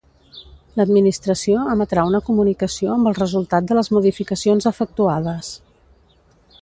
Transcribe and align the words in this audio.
L'Administració 0.79 1.65
emetrà 1.73 2.05
una 2.11 2.21
comunicació 2.29 2.95
amb 2.95 3.11
el 3.11 3.17
resultat 3.19 3.69
de 3.73 3.77
les 3.81 3.91
modificacions 3.99 4.71
efectuades. 4.73 5.53